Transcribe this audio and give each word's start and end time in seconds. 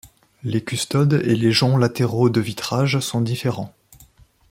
Les 0.41 0.63
custodes 0.63 1.21
et 1.23 1.35
les 1.35 1.51
joncs 1.51 1.79
latéraux 1.79 2.31
de 2.31 2.41
vitrage 2.41 2.97
sont 3.01 3.21
différents. 3.21 3.71